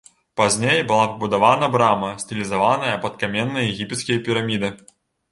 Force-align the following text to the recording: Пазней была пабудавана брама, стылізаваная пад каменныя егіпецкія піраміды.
Пазней 0.39 0.79
была 0.91 1.01
пабудавана 1.09 1.67
брама, 1.75 2.09
стылізаваная 2.23 2.95
пад 3.03 3.19
каменныя 3.25 3.65
егіпецкія 3.73 4.23
піраміды. 4.29 4.71